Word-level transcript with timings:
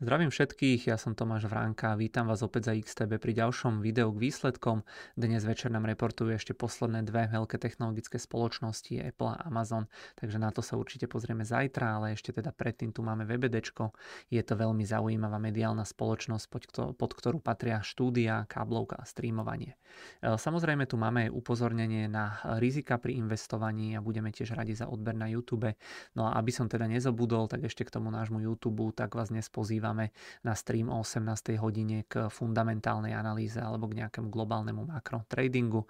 Zdravím 0.00 0.32
všetkých, 0.32 0.88
ja 0.88 0.96
som 0.96 1.12
Tomáš 1.12 1.44
Vránka, 1.44 1.92
vítam 1.92 2.24
vás 2.24 2.40
opäť 2.40 2.72
za 2.72 2.74
XTB 2.80 3.20
pri 3.20 3.36
ďalšom 3.36 3.84
videu 3.84 4.08
k 4.16 4.32
výsledkom. 4.32 4.80
Dnes 5.12 5.44
večer 5.44 5.68
nám 5.68 5.84
reportujú 5.84 6.32
ešte 6.32 6.56
posledné 6.56 7.04
dve 7.04 7.28
veľké 7.28 7.60
technologické 7.60 8.16
spoločnosti, 8.16 8.96
Apple 8.96 9.36
a 9.36 9.44
Amazon, 9.44 9.92
takže 10.16 10.40
na 10.40 10.56
to 10.56 10.64
sa 10.64 10.80
určite 10.80 11.04
pozrieme 11.04 11.44
zajtra, 11.44 12.00
ale 12.00 12.16
ešte 12.16 12.32
teda 12.32 12.48
predtým 12.48 12.96
tu 12.96 13.04
máme 13.04 13.28
VBDčko. 13.28 13.92
Je 14.32 14.40
to 14.40 14.56
veľmi 14.56 14.88
zaujímavá 14.88 15.36
mediálna 15.36 15.84
spoločnosť, 15.84 16.48
pod 16.96 17.10
ktorú 17.12 17.36
patria 17.44 17.84
štúdia, 17.84 18.48
káblovka 18.48 18.96
a 18.96 19.04
streamovanie. 19.04 19.76
E, 20.24 20.40
samozrejme 20.40 20.88
tu 20.88 20.96
máme 20.96 21.28
aj 21.28 21.36
upozornenie 21.36 22.08
na 22.08 22.40
rizika 22.56 22.96
pri 22.96 23.20
investovaní 23.20 23.92
a 23.92 24.00
budeme 24.00 24.32
tiež 24.32 24.56
radi 24.56 24.72
za 24.72 24.88
odber 24.88 25.12
na 25.12 25.28
YouTube. 25.28 25.76
No 26.16 26.24
a 26.24 26.40
aby 26.40 26.56
som 26.56 26.72
teda 26.72 26.88
nezabudol, 26.88 27.52
tak 27.52 27.68
ešte 27.68 27.84
k 27.84 28.00
tomu 28.00 28.08
nášmu 28.08 28.40
YouTube, 28.40 28.96
tak 28.96 29.12
vás 29.12 29.28
dnes 29.28 29.44
pozývam 29.52 29.89
pozývame 29.90 30.14
na 30.46 30.54
stream 30.54 30.88
o 30.88 31.02
18. 31.02 31.58
hodine 31.58 32.06
k 32.06 32.30
fundamentálnej 32.30 33.10
analýze 33.10 33.58
alebo 33.58 33.90
k 33.90 33.98
nejakému 34.04 34.30
globálnemu 34.30 34.86
makro 34.86 35.26
tradingu. 35.26 35.86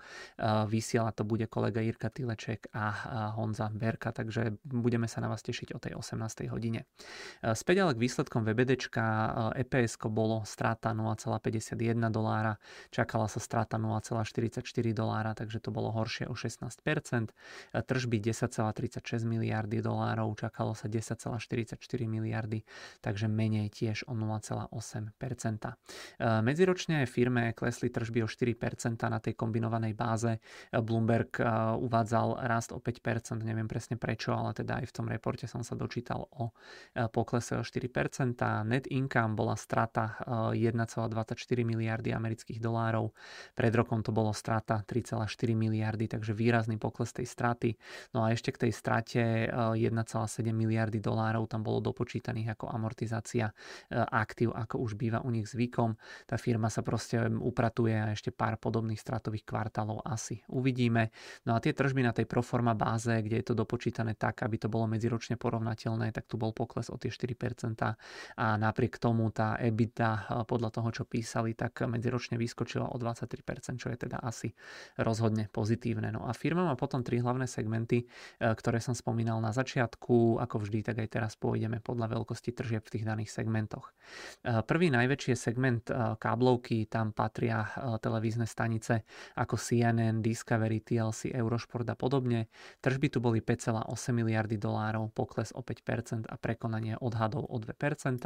Vysiela 0.66 1.12
to 1.12 1.24
bude 1.28 1.44
kolega 1.46 1.84
Jirka 1.84 2.08
Tileček 2.08 2.72
a 2.72 3.30
Honza 3.36 3.68
Berka, 3.68 4.12
takže 4.12 4.56
budeme 4.64 5.04
sa 5.04 5.20
na 5.20 5.28
vás 5.28 5.44
tešiť 5.44 5.76
o 5.76 5.78
tej 5.78 5.92
18. 6.00 6.48
hodine. 6.48 6.88
Späť 7.44 7.84
ale 7.84 7.92
k 7.92 8.00
výsledkom 8.00 8.42
VBDčka 8.48 9.04
EPS 9.60 10.00
bolo 10.08 10.42
strata 10.48 10.96
0,51 10.96 11.76
dolára, 12.08 12.56
čakala 12.88 13.28
sa 13.28 13.38
strata 13.38 13.76
0,44 13.76 14.64
dolára, 14.96 15.36
takže 15.36 15.60
to 15.60 15.70
bolo 15.70 15.92
horšie 15.92 16.24
o 16.26 16.34
16%. 16.34 17.36
Tržby 17.74 18.16
10,36 18.18 19.28
miliardy 19.28 19.84
dolárov, 19.84 20.32
čakalo 20.40 20.72
sa 20.72 20.88
10,44 20.88 21.76
miliardy, 22.08 22.64
takže 23.04 23.28
menej 23.28 23.68
tiež 23.70 23.89
tiež 23.90 24.06
o 24.06 24.14
0,8%. 24.14 24.70
E, 24.70 25.74
medziročne 26.46 27.02
firme 27.10 27.50
klesli 27.58 27.90
tržby 27.90 28.22
o 28.22 28.30
4% 28.30 29.10
na 29.10 29.18
tej 29.18 29.34
kombinovanej 29.34 29.98
báze. 29.98 30.38
E, 30.38 30.78
Bloomberg 30.78 31.42
e, 31.42 31.44
uvádzal 31.74 32.46
rast 32.46 32.70
o 32.70 32.78
5%, 32.78 33.42
neviem 33.42 33.66
presne 33.66 33.98
prečo, 33.98 34.30
ale 34.30 34.54
teda 34.54 34.78
aj 34.78 34.86
v 34.86 34.94
tom 34.94 35.10
reporte 35.10 35.50
som 35.50 35.66
sa 35.66 35.74
dočítal 35.74 36.30
o 36.38 36.54
poklese 37.10 37.58
o 37.58 37.66
4%. 37.66 38.38
Net 38.62 38.86
income 38.86 39.34
bola 39.34 39.58
strata 39.58 40.20
1,24 40.54 41.34
miliardy 41.66 42.14
amerických 42.14 42.62
dolárov. 42.62 43.10
Pred 43.56 43.72
rokom 43.74 44.04
to 44.06 44.14
bolo 44.14 44.30
strata 44.30 44.84
3,4 44.86 45.26
miliardy, 45.56 46.06
takže 46.06 46.36
výrazný 46.36 46.78
pokles 46.78 47.10
tej 47.10 47.26
straty. 47.26 47.74
No 48.14 48.22
a 48.22 48.30
ešte 48.30 48.52
k 48.54 48.68
tej 48.68 48.72
strate 48.76 49.22
1,7 49.50 49.96
miliardy 50.52 51.00
dolárov 51.00 51.48
tam 51.48 51.64
bolo 51.64 51.80
dopočítaných 51.80 52.54
ako 52.54 52.70
amortizácia 52.70 53.48
aktív, 53.90 54.52
ako 54.52 54.82
už 54.84 54.98
býva 55.00 55.24
u 55.24 55.30
nich 55.32 55.48
zvykom. 55.48 55.96
Tá 56.28 56.36
firma 56.36 56.68
sa 56.68 56.84
proste 56.84 57.20
upratuje 57.30 57.96
a 57.96 58.12
ešte 58.12 58.34
pár 58.34 58.60
podobných 58.60 59.00
stratových 59.00 59.46
kvartálov 59.46 60.04
asi 60.04 60.42
uvidíme. 60.52 61.10
No 61.48 61.56
a 61.56 61.62
tie 61.62 61.72
tržby 61.72 62.04
na 62.04 62.12
tej 62.12 62.26
proforma 62.26 62.76
báze, 62.76 63.12
kde 63.12 63.40
je 63.40 63.46
to 63.52 63.54
dopočítané 63.54 64.16
tak, 64.16 64.42
aby 64.42 64.56
to 64.56 64.72
bolo 64.72 64.88
medziročne 64.90 65.36
porovnateľné, 65.36 66.10
tak 66.10 66.26
tu 66.26 66.40
bol 66.40 66.50
pokles 66.56 66.88
o 66.88 66.96
tie 66.96 67.12
4% 67.12 67.96
a 68.36 68.46
napriek 68.56 68.96
tomu 68.96 69.28
tá 69.30 69.60
EBITDA 69.60 70.10
e, 70.10 70.20
podľa 70.48 70.70
toho, 70.72 70.88
čo 70.90 71.04
písali, 71.04 71.52
tak 71.52 71.84
medziročne 71.84 72.40
vyskočila 72.40 72.90
o 72.90 72.96
23%, 72.96 73.76
čo 73.76 73.88
je 73.92 73.96
teda 73.96 74.18
asi 74.24 74.50
rozhodne 74.96 75.46
pozitívne. 75.52 76.08
No 76.10 76.24
a 76.26 76.32
firma 76.32 76.64
má 76.64 76.74
potom 76.74 77.04
tri 77.04 77.20
hlavné 77.20 77.44
segmenty, 77.44 78.04
e, 78.04 78.06
ktoré 78.40 78.80
som 78.80 78.96
spomínal 78.96 79.38
na 79.44 79.52
začiatku, 79.52 80.40
ako 80.40 80.56
vždy, 80.66 80.80
tak 80.82 80.96
aj 81.04 81.08
teraz 81.08 81.32
pôjdeme 81.36 81.84
podľa 81.84 82.18
veľkosti 82.18 82.50
tržieb 82.56 82.82
v 82.86 82.92
tých 82.98 83.04
daných 83.04 83.30
segmentoch 83.30 83.59
segmentoch. 83.60 83.92
Eh, 84.42 84.62
prvý 84.64 84.88
najväčší 84.90 85.36
segment 85.36 85.90
eh, 85.90 86.16
káblovky, 86.16 86.88
tam 86.88 87.12
patria 87.12 87.62
eh, 87.62 87.98
televízne 88.00 88.48
stanice 88.48 89.04
ako 89.36 89.56
CNN, 89.56 90.24
Discovery, 90.24 90.80
TLC, 90.80 91.30
Eurošport 91.34 91.86
a 91.92 91.96
podobne. 91.96 92.48
Tržby 92.80 93.12
tu 93.12 93.18
boli 93.20 93.44
5,8 93.44 93.84
miliardy 94.16 94.56
dolárov, 94.56 95.12
pokles 95.12 95.52
o 95.54 95.60
5% 95.62 96.26
a 96.26 96.36
prekonanie 96.40 96.96
odhadov 96.98 97.46
o 97.46 97.56
2%. 97.60 98.24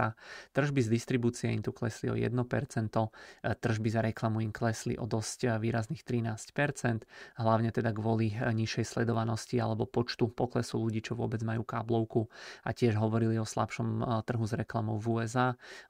Tržby 0.55 0.81
z 0.81 0.89
distribúcie 0.89 1.51
im 1.51 1.63
tu 1.63 1.75
klesli 1.75 2.11
o 2.11 2.17
1%, 2.17 2.31
tržby 3.43 3.89
za 3.91 4.01
reklamu 4.05 4.41
im 4.41 4.53
klesli 4.55 4.95
o 4.95 5.07
dosť 5.07 5.59
výrazných 5.59 6.03
13%, 6.07 7.05
hlavne 7.43 7.71
teda 7.75 7.91
kvôli 7.91 8.33
nižšej 8.35 8.85
sledovanosti 8.87 9.59
alebo 9.59 9.89
počtu 9.89 10.31
poklesu 10.31 10.79
ľudí, 10.79 11.03
čo 11.03 11.19
vôbec 11.19 11.43
majú 11.43 11.67
káblovku 11.67 12.31
a 12.63 12.71
tiež 12.71 12.97
hovorili 12.99 13.37
o 13.39 13.47
slabšom 13.47 14.23
trhu 14.25 14.45
s 14.47 14.55
reklamou 14.55 14.97
v 15.03 15.07
USA. 15.21 15.24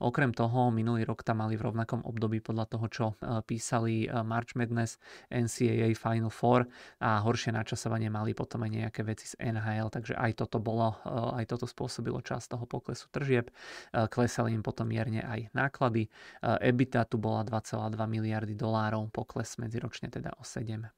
Okrem 0.00 0.30
toho, 0.30 0.70
minulý 0.70 1.04
rok 1.04 1.22
tam 1.26 1.42
mali 1.42 1.58
v 1.58 1.66
rovnakom 1.70 2.04
období 2.06 2.38
podľa 2.44 2.66
toho, 2.70 2.86
čo 2.88 3.06
e, 3.12 3.14
písali 3.42 4.04
e, 4.04 4.08
March 4.22 4.54
Madness, 4.54 5.00
NCAA 5.32 5.96
Final 5.98 6.30
Four 6.30 6.66
a 7.00 7.20
horšie 7.22 7.54
načasovanie 7.54 8.08
mali 8.08 8.36
potom 8.36 8.62
aj 8.64 8.70
nejaké 8.70 9.00
veci 9.02 9.30
z 9.30 9.34
NHL, 9.40 9.90
takže 9.90 10.14
aj 10.14 10.44
toto 10.44 10.58
bolo, 10.60 10.98
e, 11.02 11.42
aj 11.42 11.44
toto 11.50 11.66
spôsobilo 11.66 12.22
časť 12.22 12.56
toho 12.56 12.64
poklesu 12.68 13.06
tržieb. 13.10 13.50
Klesali 13.94 14.54
im 14.54 14.62
potom 14.62 14.88
mierne 14.88 15.22
aj 15.22 15.50
náklady. 15.54 16.08
EBITDA 16.42 17.06
tu 17.08 17.16
bola 17.16 17.46
2,2 17.46 17.94
miliardy 18.06 18.54
dolárov, 18.56 19.08
pokles 19.10 19.56
medziročne 19.58 20.10
teda 20.10 20.34
o 20.38 20.42
7%. 20.42 20.90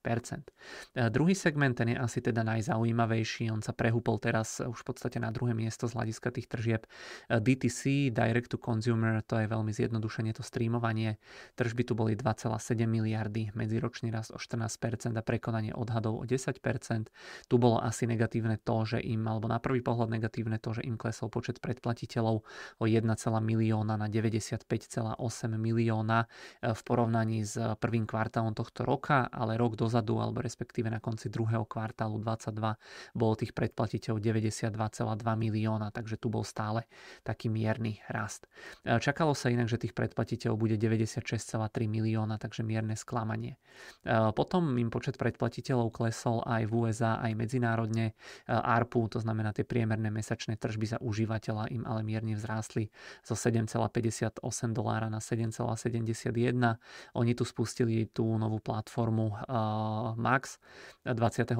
Druhý 1.12 1.34
segment, 1.36 1.76
ten 1.76 1.92
je 1.92 1.98
asi 1.98 2.18
teda 2.24 2.42
najzaujímavejší, 2.46 3.52
on 3.52 3.60
sa 3.60 3.76
prehúpol 3.76 4.18
teraz 4.18 4.60
už 4.64 4.78
v 4.82 4.86
podstate 4.86 5.18
na 5.20 5.30
druhé 5.30 5.52
miesto 5.52 5.86
z 5.86 5.96
hľadiska 5.96 6.28
tých 6.32 6.48
tržieb. 6.48 6.82
DTC, 7.28 8.10
direct 8.26 8.50
to 8.50 8.58
consumer, 8.58 9.22
to 9.22 9.38
je 9.38 9.46
veľmi 9.46 9.70
zjednodušenie 9.70 10.34
to 10.34 10.42
streamovanie. 10.42 11.22
Tržby 11.54 11.86
tu 11.86 11.94
boli 11.94 12.18
2,7 12.18 12.58
miliardy, 12.90 13.54
medziročný 13.54 14.10
rast 14.10 14.34
o 14.34 14.38
14% 14.42 15.14
a 15.14 15.22
prekonanie 15.22 15.70
odhadov 15.70 16.18
o 16.18 16.24
10%. 16.26 16.58
Tu 17.46 17.54
bolo 17.54 17.78
asi 17.78 18.10
negatívne 18.10 18.58
to, 18.58 18.82
že 18.82 18.98
im, 18.98 19.22
alebo 19.30 19.46
na 19.46 19.62
prvý 19.62 19.78
pohľad 19.78 20.10
negatívne 20.10 20.58
to, 20.58 20.74
že 20.74 20.82
im 20.82 20.98
klesol 20.98 21.30
počet 21.30 21.62
predplatiteľov 21.62 22.42
o 22.82 22.84
1, 22.84 23.06
milióna 23.46 23.94
na 23.94 24.08
95,8 24.10 24.66
milióna 25.54 26.18
e, 26.24 26.74
v 26.74 26.80
porovnaní 26.82 27.46
s 27.46 27.54
prvým 27.78 28.08
kvartálom 28.08 28.56
tohto 28.56 28.82
roka, 28.82 29.30
ale 29.30 29.54
rok 29.54 29.78
dozadu, 29.78 30.18
alebo 30.18 30.42
respektíve 30.42 30.90
na 30.90 30.98
konci 30.98 31.30
druhého 31.30 31.68
kvartálu 31.68 32.18
22 32.18 33.14
bolo 33.14 33.34
tých 33.38 33.52
predplatiteľov 33.54 34.18
92,2 34.18 34.74
milióna, 35.22 35.92
takže 35.92 36.18
tu 36.18 36.32
bol 36.32 36.42
stále 36.42 36.88
taký 37.22 37.52
mierny 37.52 38.00
rast. 38.08 38.15
E, 38.16 38.96
čakalo 38.96 39.36
sa 39.36 39.52
inak, 39.52 39.68
že 39.68 39.76
tých 39.76 39.92
predplatiteľov 39.92 40.56
bude 40.56 40.76
96,3 40.80 41.52
milióna, 41.84 42.40
takže 42.40 42.64
mierne 42.64 42.96
sklamanie. 42.96 43.60
Potom 44.32 44.80
im 44.80 44.88
počet 44.88 45.20
predplatiteľov 45.20 45.92
klesol 45.92 46.40
aj 46.48 46.64
v 46.64 46.72
USA, 46.72 47.20
aj 47.20 47.32
medzinárodne. 47.36 48.16
ARPU, 48.48 49.04
to 49.12 49.20
znamená 49.20 49.52
tie 49.52 49.68
priemerné 49.68 50.08
mesačné 50.08 50.56
tržby 50.56 50.96
za 50.96 50.98
užívateľa 51.02 51.68
im 51.74 51.84
ale 51.84 52.00
mierne 52.00 52.32
vzrástli 52.32 52.88
zo 53.20 53.36
7,58 53.36 54.40
dolára 54.72 55.12
na 55.12 55.20
7,71. 55.20 56.56
Oni 57.18 57.32
tu 57.36 57.44
spustili 57.44 58.08
tú 58.08 58.24
novú 58.40 58.62
platformu 58.64 59.36
Max 60.16 60.56
23. 61.04 61.52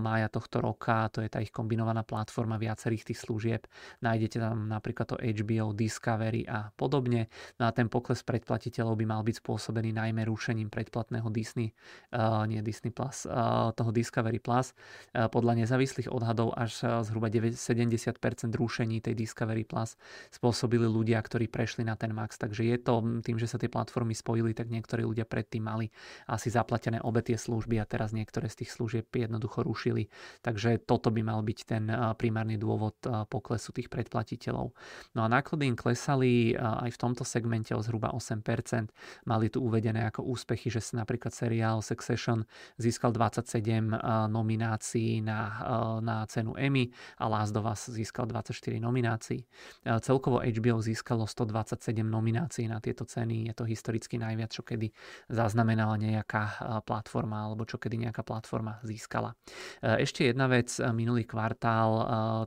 mája 0.00 0.26
tohto 0.26 0.58
roka, 0.58 1.06
to 1.14 1.22
je 1.22 1.30
tá 1.30 1.38
ich 1.38 1.54
kombinovaná 1.54 2.02
platforma 2.02 2.58
viacerých 2.58 3.14
tých 3.14 3.22
služieb. 3.22 3.62
Nájdete 4.02 4.42
tam 4.42 4.66
napríklad 4.66 5.06
to 5.14 5.16
HBO 5.20 5.50
HBO, 5.50 5.72
Discovery 6.00 6.48
a 6.48 6.72
podobne. 6.72 7.28
No 7.60 7.68
a 7.68 7.76
ten 7.76 7.92
pokles 7.92 8.24
predplatiteľov 8.24 8.96
by 8.96 9.04
mal 9.04 9.20
byť 9.20 9.44
spôsobený 9.44 9.92
najmä 9.92 10.24
rušením 10.24 10.72
predplatného 10.72 11.28
Disney, 11.28 11.76
uh, 12.16 12.48
nie 12.48 12.64
Disney 12.64 12.88
Plus, 12.88 13.28
uh, 13.28 13.68
toho 13.76 13.92
Discovery 13.92 14.40
Plus. 14.40 14.72
Uh, 15.12 15.28
podľa 15.28 15.60
nezávislých 15.60 16.08
odhadov 16.08 16.56
až 16.56 17.04
zhruba 17.04 17.28
70% 17.28 18.16
rušení 18.56 19.04
tej 19.04 19.12
Discovery 19.12 19.68
Plus 19.68 20.00
spôsobili 20.32 20.88
ľudia, 20.88 21.20
ktorí 21.20 21.52
prešli 21.52 21.84
na 21.84 22.00
ten 22.00 22.16
Max. 22.16 22.40
Takže 22.40 22.64
je 22.64 22.80
to 22.80 23.20
tým, 23.20 23.36
že 23.36 23.44
sa 23.44 23.60
tie 23.60 23.68
platformy 23.68 24.16
spojili, 24.16 24.56
tak 24.56 24.72
niektorí 24.72 25.04
ľudia 25.04 25.28
predtým 25.28 25.68
mali 25.68 25.92
asi 26.32 26.48
zaplatené 26.48 27.04
obe 27.04 27.20
tie 27.20 27.36
služby 27.36 27.76
a 27.76 27.84
teraz 27.84 28.16
niektoré 28.16 28.48
z 28.48 28.64
tých 28.64 28.72
služieb 28.72 29.04
jednoducho 29.12 29.68
rušili. 29.68 30.08
Takže 30.40 30.80
toto 30.80 31.12
by 31.12 31.20
mal 31.20 31.44
byť 31.44 31.58
ten 31.68 31.84
primárny 32.16 32.56
dôvod 32.56 32.96
poklesu 33.28 33.76
tých 33.76 33.92
predplatiteľov. 33.92 34.72
No 35.12 35.20
a 35.20 35.28
náklady 35.28 35.68
klesali 35.90 36.54
aj 36.54 36.86
v 36.94 36.98
tomto 37.02 37.26
segmente 37.26 37.74
o 37.74 37.82
zhruba 37.82 38.14
8%. 38.14 39.26
Mali 39.26 39.50
tu 39.50 39.58
uvedené 39.58 40.06
ako 40.06 40.22
úspechy, 40.22 40.70
že 40.70 40.78
sa 40.78 41.02
napríklad 41.02 41.34
seriál 41.34 41.82
Succession 41.82 42.46
získal 42.78 43.10
27 43.10 43.90
nominácií 44.30 45.18
na, 45.18 45.50
na 45.98 46.22
cenu 46.30 46.54
Emmy 46.54 46.94
a 47.18 47.26
Last 47.26 47.58
of 47.58 47.66
Us 47.66 47.90
získal 47.90 48.30
24 48.30 48.78
nominácií. 48.78 49.42
Celkovo 49.82 50.38
HBO 50.38 50.78
získalo 50.78 51.26
127 51.26 52.06
nominácií 52.06 52.70
na 52.70 52.78
tieto 52.78 53.02
ceny. 53.02 53.50
Je 53.50 53.54
to 53.58 53.66
historicky 53.66 54.14
najviac, 54.14 54.54
čo 54.54 54.62
kedy 54.62 54.94
zaznamenala 55.26 55.98
nejaká 55.98 56.70
platforma 56.86 57.50
alebo 57.50 57.66
čo 57.66 57.82
kedy 57.82 58.06
nejaká 58.06 58.22
platforma 58.22 58.78
získala. 58.86 59.34
Ešte 59.82 60.30
jedna 60.30 60.46
vec, 60.46 60.70
minulý 60.94 61.26
kvartál 61.26 61.90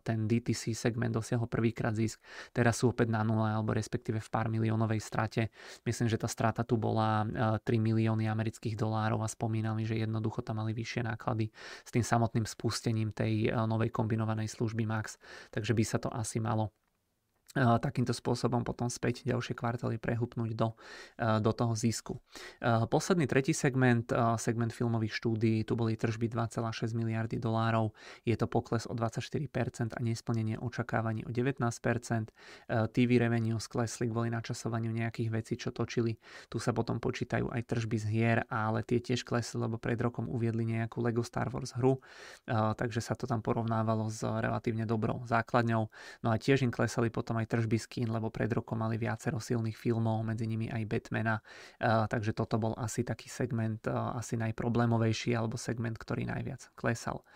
ten 0.07 0.31
DTC 0.31 0.71
segment 0.71 1.11
dosiahol 1.11 1.51
prvýkrát 1.51 1.91
zisk, 1.91 2.23
teraz 2.55 2.79
sú 2.79 2.95
opäť 2.95 3.11
na 3.11 3.32
nule 3.33 3.49
alebo 3.49 3.73
respektíve 3.73 4.21
v 4.21 4.29
pár 4.29 4.45
miliónovej 4.53 5.01
strate. 5.01 5.49
Myslím, 5.81 6.05
že 6.05 6.21
tá 6.21 6.29
strata 6.29 6.61
tu 6.61 6.77
bola 6.77 7.25
3 7.25 7.65
milióny 7.65 8.29
amerických 8.29 8.77
dolárov 8.77 9.25
a 9.25 9.27
spomínali, 9.27 9.89
že 9.89 9.97
jednoducho 9.97 10.45
tam 10.45 10.61
mali 10.61 10.77
vyššie 10.77 11.09
náklady 11.09 11.49
s 11.81 11.89
tým 11.89 12.05
samotným 12.05 12.45
spustením 12.45 13.09
tej 13.09 13.49
novej 13.65 13.89
kombinovanej 13.89 14.53
služby 14.53 14.85
Max, 14.85 15.17
takže 15.49 15.73
by 15.73 15.81
sa 15.81 15.97
to 15.97 16.13
asi 16.13 16.37
malo 16.37 16.69
takýmto 17.53 18.11
spôsobom 18.11 18.65
potom 18.65 18.89
späť 18.89 19.21
ďalšie 19.23 19.53
kvartály 19.53 20.01
prehupnúť 20.01 20.51
do, 20.57 20.73
do 21.17 21.51
toho 21.53 21.73
zisku. 21.77 22.17
Posledný 22.89 23.29
tretí 23.29 23.53
segment, 23.53 24.09
segment 24.41 24.73
filmových 24.73 25.13
štúdií, 25.13 25.61
tu 25.63 25.77
boli 25.77 25.93
tržby 25.93 26.27
2,6 26.33 26.97
miliardy 26.97 27.37
dolárov, 27.37 27.93
je 28.25 28.33
to 28.33 28.49
pokles 28.49 28.89
o 28.89 28.97
24% 28.97 29.93
a 29.93 29.99
nesplnenie 30.01 30.57
očakávaní 30.57 31.23
o 31.25 31.31
19%. 31.31 32.33
TV 32.93 33.09
revenue 33.21 33.61
sklesli 33.61 34.09
kvôli 34.09 34.33
načasovaniu 34.33 34.89
nejakých 34.89 35.29
vecí, 35.29 35.53
čo 35.53 35.69
točili. 35.69 36.17
Tu 36.49 36.57
sa 36.57 36.73
potom 36.73 36.97
počítajú 36.97 37.53
aj 37.53 37.61
tržby 37.69 37.97
z 38.01 38.05
hier, 38.09 38.37
ale 38.49 38.81
tie 38.81 38.97
tiež 38.97 39.21
klesli, 39.21 39.61
lebo 39.61 39.77
pred 39.77 40.01
rokom 40.01 40.25
uviedli 40.25 40.65
nejakú 40.65 40.99
LEGO 41.05 41.21
Star 41.21 41.53
Wars 41.53 41.77
hru, 41.77 42.01
takže 42.49 42.99
sa 42.99 43.13
to 43.13 43.29
tam 43.29 43.45
porovnávalo 43.45 44.09
s 44.09 44.25
relatívne 44.25 44.89
dobrou 44.89 45.21
základňou. 45.29 45.83
No 46.25 46.29
a 46.33 46.35
tiež 46.41 46.65
im 46.65 46.73
klesali 46.73 47.13
potom 47.13 47.37
aj 47.39 47.42
aj 47.43 47.51
tržby 47.51 47.75
z 47.75 47.87
kín, 47.91 48.07
lebo 48.15 48.31
pred 48.31 48.47
rokom 48.55 48.79
mali 48.79 48.95
viacero 48.95 49.43
silných 49.43 49.75
filmov, 49.75 50.23
medzi 50.23 50.47
nimi 50.47 50.71
aj 50.71 50.87
Batmana, 50.87 51.43
takže 51.83 52.31
toto 52.31 52.55
bol 52.55 52.71
asi 52.79 53.03
taký 53.03 53.27
segment 53.27 53.83
asi 53.91 54.39
najproblémovejší 54.39 55.35
alebo 55.35 55.59
segment, 55.59 55.99
ktorý 55.99 56.23
najviac 56.23 56.71
klesal. 56.79 57.27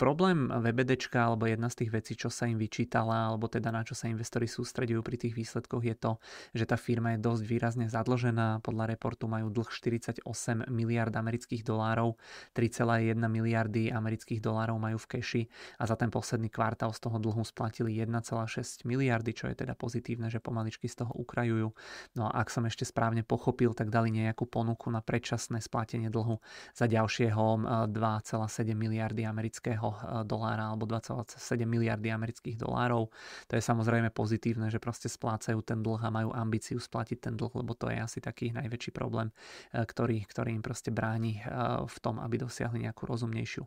Problém 0.00 0.48
VBDčka 0.48 1.28
alebo 1.28 1.44
jedna 1.44 1.68
z 1.68 1.84
tých 1.84 1.90
vecí, 1.92 2.16
čo 2.16 2.32
sa 2.32 2.48
im 2.48 2.56
vyčítala 2.56 3.28
alebo 3.28 3.52
teda 3.52 3.68
na 3.68 3.84
čo 3.84 3.92
sa 3.92 4.08
investori 4.08 4.48
sústredujú 4.48 5.04
pri 5.04 5.20
tých 5.20 5.36
výsledkoch 5.36 5.84
je 5.84 5.96
to, 5.98 6.16
že 6.56 6.64
tá 6.64 6.80
firma 6.80 7.12
je 7.12 7.20
dosť 7.20 7.42
výrazne 7.44 7.86
zadlžená. 7.90 8.64
Podľa 8.64 8.96
reportu 8.96 9.28
majú 9.28 9.50
dlh 9.50 9.68
48 9.68 10.24
miliard 10.70 11.10
amerických 11.10 11.66
dolárov, 11.66 12.14
3,1 12.54 13.18
miliardy 13.18 13.90
amerických 13.90 14.38
dolárov 14.38 14.78
majú 14.78 14.96
v 15.02 15.18
keši 15.18 15.42
a 15.76 15.90
za 15.90 15.98
ten 15.98 16.08
posledný 16.14 16.48
kvartál 16.54 16.94
z 16.94 17.02
toho 17.02 17.18
dlhu 17.18 17.42
splatili 17.42 17.98
1,6 17.98 18.86
miliardy, 18.86 18.93
čo 19.34 19.50
je 19.50 19.56
teda 19.56 19.74
pozitívne, 19.74 20.30
že 20.30 20.38
pomaličky 20.38 20.86
z 20.86 21.04
toho 21.04 21.12
ukrajujú. 21.16 21.72
No 22.14 22.30
a 22.30 22.44
ak 22.44 22.48
som 22.52 22.64
ešte 22.68 22.86
správne 22.86 23.26
pochopil, 23.26 23.74
tak 23.74 23.90
dali 23.90 24.14
nejakú 24.14 24.46
ponuku 24.46 24.90
na 24.92 25.02
predčasné 25.02 25.58
splatenie 25.60 26.08
dlhu 26.12 26.38
za 26.72 26.86
ďalšieho 26.86 27.44
2,7 27.90 28.74
miliardy 28.74 29.26
amerického 29.26 29.88
e, 29.90 29.96
dolára 30.28 30.70
alebo 30.70 30.86
2,7 30.86 31.38
miliardy 31.64 32.08
amerických 32.10 32.56
dolárov. 32.58 33.10
To 33.50 33.52
je 33.56 33.62
samozrejme 33.62 34.14
pozitívne, 34.14 34.68
že 34.68 34.78
proste 34.78 35.10
splácajú 35.10 35.60
ten 35.64 35.82
dlh 35.82 36.00
a 36.04 36.10
majú 36.12 36.30
ambíciu 36.34 36.78
splatiť 36.78 37.30
ten 37.30 37.34
dlh, 37.34 37.52
lebo 37.64 37.72
to 37.74 37.90
je 37.90 37.98
asi 37.98 38.18
taký 38.20 38.54
najväčší 38.54 38.90
problém, 38.94 39.30
e, 39.72 39.82
ktorý, 39.82 40.22
ktorý 40.28 40.54
im 40.54 40.62
proste 40.62 40.94
bráni 40.94 41.40
e, 41.40 41.42
v 41.84 41.96
tom, 41.98 42.20
aby 42.20 42.40
dosiahli 42.40 42.86
nejakú 42.86 43.06
rozumnejšiu 43.08 43.64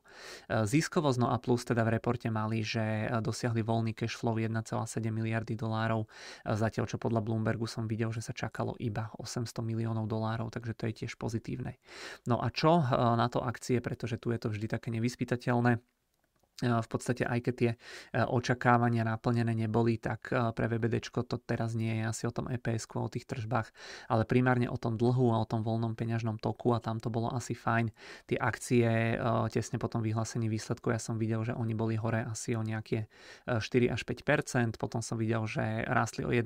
ziskovosť. 0.47 1.17
No 1.19 1.33
a 1.33 1.37
plus 1.41 1.63
teda 1.65 1.83
v 1.83 1.97
reporte 1.97 2.29
mali, 2.29 2.61
že 2.61 3.09
dosiahli 3.19 3.63
voľný 3.63 3.97
cash 3.97 4.15
flow 4.15 4.37
1,7 4.37 4.63
miliardy 5.17 5.57
dolárov, 5.57 6.05
zatiaľ 6.45 6.85
čo 6.85 7.01
podľa 7.01 7.25
Bloombergu 7.25 7.65
som 7.65 7.89
videl, 7.89 8.13
že 8.13 8.21
sa 8.21 8.37
čakalo 8.37 8.77
iba 8.77 9.09
800 9.17 9.49
miliónov 9.65 10.05
dolárov, 10.05 10.53
takže 10.53 10.77
to 10.77 10.85
je 10.85 10.93
tiež 11.01 11.17
pozitívne. 11.17 11.81
No 12.29 12.37
a 12.37 12.53
čo 12.53 12.85
na 13.17 13.25
to 13.33 13.41
akcie, 13.41 13.81
pretože 13.81 14.21
tu 14.21 14.29
je 14.29 14.37
to 14.37 14.53
vždy 14.53 14.69
také 14.69 14.93
nevyspytateľné, 14.93 15.81
v 16.57 16.87
podstate 16.89 17.21
aj 17.21 17.39
keď 17.45 17.53
tie 17.53 17.71
očakávania 18.17 19.05
naplnené 19.05 19.53
neboli, 19.53 20.01
tak 20.01 20.33
pre 20.33 20.65
VBD 20.65 21.05
to 21.05 21.37
teraz 21.37 21.77
nie 21.77 22.01
je 22.01 22.03
asi 22.09 22.23
o 22.25 22.33
tom 22.33 22.49
EPS, 22.49 22.89
o 22.97 23.05
tých 23.05 23.29
tržbách, 23.29 23.69
ale 24.09 24.25
primárne 24.25 24.65
o 24.65 24.77
tom 24.77 24.97
dlhu 24.97 25.37
a 25.37 25.41
o 25.41 25.45
tom 25.45 25.61
voľnom 25.61 25.93
peňažnom 25.93 26.41
toku 26.41 26.73
a 26.73 26.81
tam 26.81 26.97
to 26.97 27.13
bolo 27.13 27.29
asi 27.29 27.53
fajn. 27.53 27.93
Tie 28.25 28.41
akcie 28.41 29.21
tesne 29.53 29.77
po 29.77 29.85
tom 29.85 30.01
vyhlásení 30.01 30.49
výsledku 30.49 30.89
ja 30.89 30.97
som 30.97 31.21
videl, 31.21 31.45
že 31.45 31.53
oni 31.53 31.77
boli 31.77 31.93
hore 31.93 32.25
asi 32.25 32.57
o 32.57 32.65
nejaké 32.65 33.05
4 33.45 33.61
až 33.93 34.01
5%, 34.01 34.81
potom 34.81 35.05
som 35.05 35.21
videl, 35.21 35.45
že 35.45 35.85
rástli 35.85 36.25
o 36.25 36.33
1% 36.33 36.41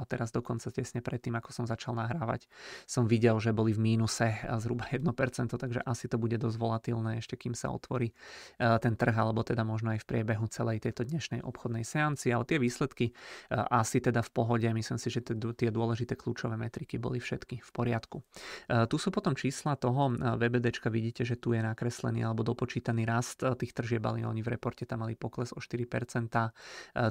a 0.00 0.04
teraz 0.08 0.32
dokonca 0.32 0.72
tesne 0.72 1.04
predtým, 1.04 1.36
ako 1.36 1.52
som 1.52 1.64
začal 1.68 1.92
nahrávať, 1.92 2.48
som 2.88 3.04
videl, 3.04 3.36
že 3.36 3.52
boli 3.52 3.76
v 3.76 3.84
mínuse 3.84 4.32
zhruba 4.64 4.88
1%, 4.88 5.04
takže 5.52 5.84
asi 5.84 6.08
to 6.08 6.16
bude 6.16 6.40
dosť 6.40 6.56
volatilné 6.56 7.20
ešte 7.20 7.36
kým 7.36 7.52
sa 7.52 7.68
otvorí 7.68 8.16
ten 8.56 8.96
trh 8.96 9.12
alebo 9.12 9.41
alebo 9.42 9.58
teda 9.58 9.66
možno 9.66 9.90
aj 9.90 10.06
v 10.06 10.08
priebehu 10.14 10.46
celej 10.46 10.86
tejto 10.86 11.02
dnešnej 11.02 11.42
obchodnej 11.42 11.82
seanci, 11.82 12.30
ale 12.30 12.46
tie 12.46 12.62
výsledky 12.62 13.10
e, 13.10 13.12
asi 13.58 13.98
teda 13.98 14.22
v 14.22 14.30
pohode, 14.30 14.70
myslím 14.70 15.02
si, 15.02 15.10
že 15.10 15.18
tie 15.34 15.74
dôležité 15.74 16.14
kľúčové 16.14 16.54
metriky 16.54 17.02
boli 17.02 17.18
všetky 17.18 17.58
v 17.58 17.70
poriadku. 17.74 18.22
E, 18.70 18.86
tu 18.86 19.02
sú 19.02 19.10
potom 19.10 19.34
čísla 19.34 19.74
toho 19.74 20.14
e, 20.14 20.38
VBD, 20.38 20.70
vidíte, 20.94 21.26
že 21.26 21.42
tu 21.42 21.58
je 21.58 21.58
nakreslený 21.58 22.22
alebo 22.22 22.46
dopočítaný 22.46 23.02
rast 23.02 23.42
tých 23.42 23.74
tržieb, 23.74 24.06
ale 24.06 24.22
oni 24.22 24.46
v 24.46 24.54
reporte 24.54 24.86
tam 24.86 25.02
mali 25.02 25.18
pokles 25.18 25.50
o 25.56 25.58
4%. 25.58 25.88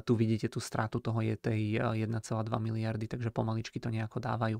Tu 0.06 0.12
vidíte 0.14 0.46
tú 0.48 0.62
stratu 0.62 1.02
toho 1.02 1.18
je 1.20 1.34
tej 1.34 1.82
1,2 1.82 2.06
miliardy, 2.62 3.10
takže 3.10 3.34
pomaličky 3.34 3.82
to 3.82 3.90
nejako 3.90 4.22
dávajú. 4.22 4.58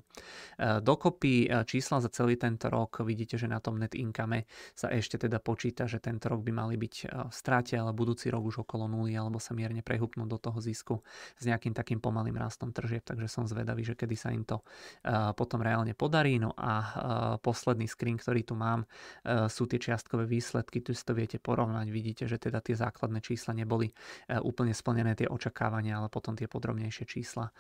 Dokopy 0.83 1.47
čísla 1.65 2.03
za 2.03 2.11
celý 2.11 2.35
tento 2.35 2.67
rok 2.67 3.05
vidíte, 3.07 3.39
že 3.39 3.47
na 3.47 3.63
tom 3.63 3.79
net 3.79 3.95
income 3.95 4.43
sa 4.75 4.91
ešte 4.91 5.23
teda 5.23 5.39
počíta, 5.39 5.87
že 5.87 6.03
tento 6.03 6.27
rok 6.27 6.43
by 6.43 6.51
mali 6.51 6.75
byť 6.75 6.95
v 7.31 7.35
strate, 7.63 7.79
ale 7.79 7.95
budúci 7.95 8.27
rok 8.27 8.43
už 8.43 8.67
okolo 8.67 8.91
nuly 8.91 9.15
alebo 9.15 9.39
sa 9.39 9.55
mierne 9.55 9.87
prehupnú 9.87 10.27
do 10.27 10.35
toho 10.35 10.59
zisku 10.59 10.99
s 11.39 11.47
nejakým 11.47 11.71
takým 11.71 12.03
pomalým 12.03 12.35
rastom 12.35 12.75
tržieb, 12.75 13.07
takže 13.07 13.31
som 13.31 13.47
zvedavý, 13.47 13.87
že 13.87 13.95
kedy 13.95 14.17
sa 14.19 14.35
im 14.35 14.43
to 14.43 14.59
uh, 14.59 15.31
potom 15.39 15.63
reálne 15.63 15.95
podarí. 15.95 16.43
No 16.43 16.51
a 16.59 16.73
uh, 16.75 16.91
posledný 17.39 17.87
screen, 17.87 18.19
ktorý 18.19 18.43
tu 18.43 18.59
mám, 18.59 18.83
uh, 18.83 19.47
sú 19.47 19.71
tie 19.71 19.79
čiastkové 19.79 20.27
výsledky, 20.27 20.83
tu 20.83 20.91
si 20.91 21.07
to 21.07 21.15
viete 21.15 21.39
porovnať, 21.39 21.87
vidíte, 21.87 22.25
že 22.27 22.43
teda 22.43 22.59
tie 22.59 22.75
základné 22.75 23.23
čísla 23.23 23.55
neboli 23.55 23.95
úplne 24.43 24.75
splnené 24.75 25.15
tie 25.15 25.31
očakávania, 25.31 26.03
ale 26.03 26.09
potom 26.11 26.35
tie 26.35 26.51
podrobnejšie 26.51 27.05
čísla 27.07 27.53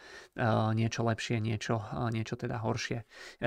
niečo 0.72 1.04
lepšie, 1.04 1.38
niečo, 1.38 1.78
niečo 2.10 2.34
teda 2.34 2.58
horšie. 2.58 3.04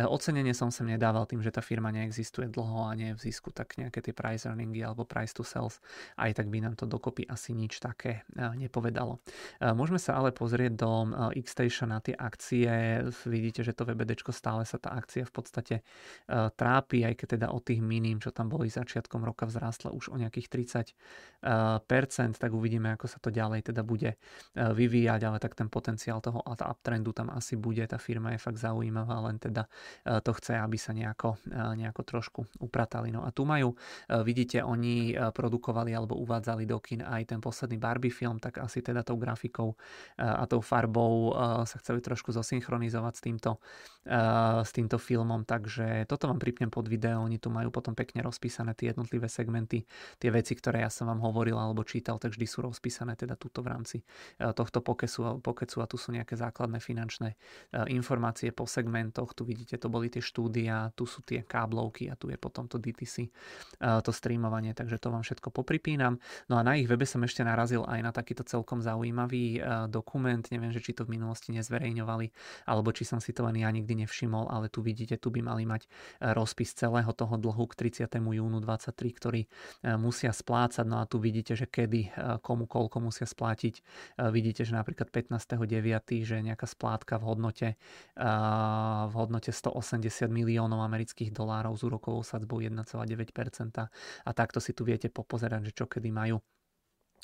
Ocenenie 0.07 0.53
som 0.53 0.69
sem 0.69 0.85
nedával 0.87 1.25
tým, 1.25 1.41
že 1.41 1.51
tá 1.51 1.59
firma 1.59 1.89
neexistuje 1.91 2.47
dlho 2.47 2.87
a 2.87 2.93
nie 2.93 3.11
je 3.11 3.17
v 3.17 3.23
zisku, 3.31 3.49
tak 3.49 3.75
nejaké 3.81 3.99
tie 4.05 4.13
price 4.13 4.45
earningy 4.45 4.85
alebo 4.85 5.03
price 5.03 5.33
to 5.33 5.41
sales 5.41 5.81
aj 6.21 6.37
tak 6.37 6.44
by 6.47 6.59
nám 6.61 6.75
to 6.77 6.85
dokopy 6.85 7.25
asi 7.27 7.51
nič 7.51 7.81
také 7.81 8.23
e, 8.33 8.41
nepovedalo. 8.55 9.19
E, 9.59 9.71
môžeme 9.73 9.97
sa 9.97 10.15
ale 10.15 10.31
pozrieť 10.31 10.73
do 10.77 10.91
e, 11.09 11.41
Xstation 11.43 11.91
na 11.91 11.99
tie 11.99 12.15
akcie. 12.15 13.01
Vidíte, 13.25 13.65
že 13.65 13.73
to 13.73 13.83
VBD 13.83 14.15
stále 14.31 14.63
sa 14.65 14.77
tá 14.81 14.95
akcia 14.95 15.23
v 15.27 15.33
podstate 15.33 15.75
trápi, 16.55 17.05
aj 17.05 17.13
keď 17.15 17.27
teda 17.37 17.47
od 17.53 17.63
tých 17.63 17.79
minim, 17.79 18.17
čo 18.19 18.33
tam 18.33 18.49
boli 18.49 18.67
začiatkom 18.67 19.21
roka, 19.23 19.45
vzrástla 19.45 19.93
už 19.93 20.11
o 20.11 20.15
nejakých 20.17 20.47
30%, 21.43 22.41
tak 22.41 22.51
uvidíme, 22.51 22.91
ako 22.95 23.05
sa 23.05 23.19
to 23.21 23.29
ďalej 23.29 23.71
teda 23.71 23.85
bude 23.85 24.17
vyvíjať, 24.55 25.21
ale 25.23 25.37
tak 25.37 25.53
ten 25.55 25.69
potenciál 25.69 26.19
toho 26.19 26.41
uptrendu 26.43 27.13
tam 27.13 27.31
asi 27.31 27.55
bude. 27.55 27.85
Tá 27.85 28.01
firma 28.01 28.33
je 28.33 28.39
fakt 28.41 28.59
zaujímavá, 28.59 29.29
len 29.29 29.37
teda 29.37 29.67
to 30.03 30.31
chce, 30.35 30.57
aby 30.57 30.77
sa 30.79 30.91
nejako, 30.91 31.37
nejako 31.77 32.01
trošku 32.03 32.41
upratali. 32.59 33.13
No 33.13 33.23
a 33.23 33.29
tu 33.31 33.45
majú, 33.45 33.77
vidíte, 34.25 34.63
oni 34.63 35.15
produkovali 35.31 35.95
alebo 35.95 36.19
uvádzali 36.19 36.34
do 36.43 36.79
kin 36.79 37.01
aj 37.05 37.35
ten 37.35 37.39
posledný 37.39 37.77
Barbie 37.77 38.11
film, 38.11 38.39
tak 38.39 38.57
asi 38.57 38.81
teda 38.81 39.03
tou 39.03 39.15
grafikou 39.19 39.75
eh, 40.17 40.25
a 40.25 40.43
tou 40.49 40.59
farbou 40.59 41.31
eh, 41.31 41.65
sa 41.67 41.77
chceli 41.79 42.01
trošku 42.01 42.31
zosynchronizovať 42.33 43.13
s 43.13 43.21
týmto, 43.21 43.51
eh, 44.07 44.63
s 44.63 44.71
týmto 44.73 44.97
filmom, 44.97 45.45
takže 45.45 46.09
toto 46.09 46.27
vám 46.27 46.39
pripnem 46.41 46.71
pod 46.71 46.87
video, 46.87 47.21
oni 47.21 47.37
tu 47.37 47.53
majú 47.53 47.69
potom 47.69 47.93
pekne 47.93 48.23
rozpísané 48.25 48.73
tie 48.73 48.91
jednotlivé 48.91 49.29
segmenty, 49.29 49.85
tie 50.17 50.29
veci, 50.31 50.57
ktoré 50.57 50.83
ja 50.83 50.91
som 50.91 51.07
vám 51.07 51.21
hovoril 51.21 51.55
alebo 51.55 51.85
čítal, 51.85 52.17
tak 52.17 52.33
vždy 52.33 52.45
sú 52.47 52.65
rozpísané 52.65 53.13
teda 53.15 53.35
túto 53.35 53.61
v 53.61 53.71
rámci 53.71 53.97
tohto 54.37 54.79
pokesu, 54.81 55.39
pokecu 55.39 55.77
a 55.81 55.89
tu 55.89 55.97
sú 55.97 56.11
nejaké 56.11 56.37
základné 56.37 56.79
finančné 56.79 57.35
informácie 57.91 58.51
po 58.51 58.67
segmentoch, 58.67 59.33
tu 59.33 59.47
vidíte, 59.47 59.79
to 59.79 59.87
boli 59.87 60.11
tie 60.11 60.21
štúdia, 60.21 60.91
tu 60.93 61.07
sú 61.07 61.23
tie 61.23 61.43
káblovky 61.43 62.11
a 62.11 62.15
tu 62.15 62.29
je 62.29 62.37
potom 62.37 62.67
to 62.67 62.77
DTC, 62.77 63.31
to 63.79 64.11
streamovanie, 64.11 64.73
takže 64.75 64.99
to 64.99 65.11
vám 65.11 65.23
všetko 65.23 65.49
popripínam. 65.51 66.14
No 66.47 66.57
a 66.57 66.65
na 66.65 66.77
ich 66.79 66.87
webe 66.89 67.03
som 67.07 67.21
ešte 67.23 67.45
narazil 67.45 67.83
aj 67.85 67.99
na 68.01 68.11
takýto 68.11 68.43
celkom 68.47 68.81
zaujímavý 68.81 69.57
e, 69.57 69.89
dokument, 69.91 70.43
neviem, 70.49 70.71
že 70.71 70.81
či 70.81 70.95
to 70.95 71.05
v 71.05 71.19
minulosti 71.19 71.53
nezverejňovali, 71.55 72.27
alebo 72.69 72.89
či 72.91 73.03
som 73.07 73.19
si 73.21 73.31
to 73.31 73.45
len 73.45 73.59
ja 73.59 73.69
nikdy 73.69 74.05
nevšimol, 74.05 74.49
ale 74.49 74.71
tu 74.71 74.79
vidíte, 74.85 75.17
tu 75.19 75.29
by 75.29 75.41
mali 75.41 75.63
mať 75.67 75.85
e, 75.85 75.87
rozpis 76.33 76.73
celého 76.73 77.09
toho 77.13 77.35
dlhu 77.37 77.65
k 77.71 77.91
30. 78.05 78.09
júnu 78.15 78.57
23, 78.61 78.91
ktorý 79.11 79.41
e, 79.45 79.49
musia 79.95 80.31
splácať. 80.31 80.85
No 80.85 81.01
a 81.01 81.09
tu 81.09 81.17
vidíte, 81.21 81.57
že 81.57 81.65
kedy, 81.65 82.13
komu 82.41 82.69
koľko 82.69 83.01
musia 83.01 83.25
splátiť. 83.25 83.81
Vidíte, 84.31 84.67
že 84.67 84.73
napríklad 84.75 85.09
15.9. 85.09 86.25
že 86.25 86.37
nejaká 86.41 86.67
splátka 86.69 87.17
v 87.17 87.23
hodnote, 87.25 87.67
v 88.15 89.13
hodnote 89.13 89.51
180 89.51 90.27
miliónov 90.29 90.83
amerických 90.83 91.31
dolárov 91.31 91.73
s 91.75 91.81
úrokovou 91.87 92.21
sadzbou 92.21 92.59
1,9% 92.61 93.89
a 94.25 94.29
takto 94.35 94.59
si 94.59 94.75
tu 94.75 94.83
viete 94.83 95.07
popozerať, 95.07 95.71
že 95.71 95.73
čo 95.73 95.85
kedy 95.87 96.04
majú 96.11 96.41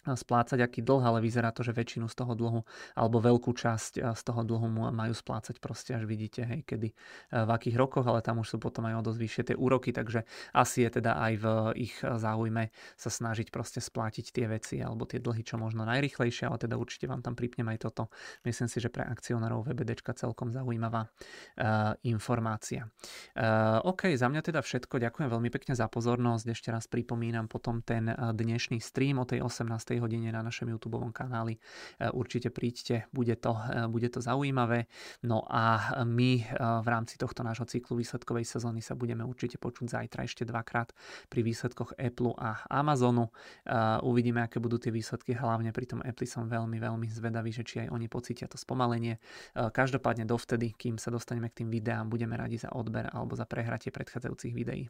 splácať 0.05 0.59
aký 0.61 0.81
dlh, 0.81 1.03
ale 1.05 1.19
vyzerá 1.21 1.53
to, 1.53 1.61
že 1.61 1.75
väčšinu 1.75 2.09
z 2.09 2.15
toho 2.17 2.33
dlhu 2.33 2.61
alebo 2.97 3.17
veľkú 3.21 3.53
časť 3.53 4.01
z 4.01 4.21
toho 4.25 4.41
dlhu 4.41 4.67
majú 4.91 5.13
splácať 5.13 5.61
proste 5.61 5.93
až 5.93 6.09
vidíte, 6.09 6.41
hej, 6.45 6.65
kedy 6.65 6.89
v 7.31 7.49
akých 7.49 7.77
rokoch, 7.77 8.05
ale 8.07 8.25
tam 8.25 8.41
už 8.41 8.55
sú 8.55 8.57
potom 8.57 8.89
aj 8.89 8.97
o 8.97 9.05
dosť 9.05 9.19
vyššie 9.21 9.43
tie 9.51 9.55
úroky, 9.57 9.93
takže 9.93 10.25
asi 10.53 10.87
je 10.87 10.89
teda 11.01 11.17
aj 11.21 11.33
v 11.37 11.45
ich 11.77 11.95
záujme 12.01 12.73
sa 12.97 13.09
snažiť 13.09 13.53
proste 13.53 13.79
splátiť 13.83 14.33
tie 14.33 14.45
veci 14.49 14.81
alebo 14.81 15.05
tie 15.05 15.21
dlhy 15.21 15.45
čo 15.45 15.61
možno 15.61 15.85
najrychlejšie, 15.85 16.49
ale 16.49 16.57
teda 16.57 16.75
určite 16.77 17.05
vám 17.05 17.21
tam 17.21 17.37
pripnem 17.37 17.69
aj 17.69 17.89
toto. 17.89 18.09
Myslím 18.45 18.67
si, 18.67 18.81
že 18.81 18.89
pre 18.89 19.05
akcionárov 19.05 19.65
VBDčka 19.69 20.17
celkom 20.17 20.49
zaujímavá 20.49 21.07
uh, 21.07 21.93
informácia. 22.07 22.89
Uh, 23.37 23.83
OK, 23.85 24.13
za 24.17 24.27
mňa 24.27 24.41
teda 24.41 24.59
všetko. 24.63 25.01
Ďakujem 25.01 25.29
veľmi 25.29 25.49
pekne 25.53 25.73
za 25.77 25.85
pozornosť. 25.91 26.45
Ešte 26.53 26.69
raz 26.73 26.85
pripomínam 26.89 27.45
potom 27.51 27.83
ten 27.83 28.07
dnešný 28.11 28.79
stream 28.79 29.21
o 29.21 29.25
tej 29.25 29.43
18 29.43 29.90
hodine 29.99 30.31
na 30.31 30.45
našom 30.45 30.69
YouTube 30.69 31.01
kanáli. 31.11 31.57
E, 31.57 32.09
určite 32.13 32.53
príďte, 32.53 33.09
bude 33.09 33.33
to, 33.39 33.57
e, 33.57 33.87
bude 33.89 34.07
to 34.11 34.21
zaujímavé. 34.21 34.85
No 35.25 35.43
a 35.47 35.97
my 36.05 36.31
e, 36.39 36.43
v 36.59 36.87
rámci 36.87 37.17
tohto 37.17 37.41
nášho 37.41 37.65
cyklu 37.65 37.97
výsledkovej 37.97 38.45
sezóny 38.45 38.83
sa 38.83 38.93
budeme 38.93 39.25
určite 39.25 39.57
počuť 39.57 39.87
zajtra 39.87 40.27
ešte 40.27 40.43
dvakrát 40.45 40.93
pri 41.27 41.41
výsledkoch 41.41 41.97
Apple 41.97 42.35
a 42.37 42.63
Amazonu. 42.69 43.33
Uvidíme, 44.03 44.43
aké 44.43 44.59
budú 44.59 44.77
tie 44.77 44.91
výsledky, 44.91 45.33
hlavne 45.33 45.71
pri 45.71 45.85
tom 45.87 45.99
Apple 46.03 46.27
som 46.27 46.45
veľmi, 46.45 46.77
veľmi 46.77 47.07
zvedavý, 47.07 47.49
že 47.55 47.63
či 47.63 47.75
aj 47.87 47.87
oni 47.93 48.07
pocítia 48.11 48.45
to 48.45 48.59
spomalenie. 48.59 49.17
Každopádne 49.55 50.27
dovtedy, 50.27 50.75
kým 50.75 50.99
sa 50.99 51.09
dostaneme 51.09 51.49
k 51.49 51.63
tým 51.63 51.69
videám, 51.71 52.11
budeme 52.11 52.35
radi 52.35 52.59
za 52.59 52.69
odber 52.75 53.07
alebo 53.09 53.33
za 53.33 53.47
prehratie 53.47 53.89
predchádzajúcich 53.89 54.53
videí. 54.53 54.85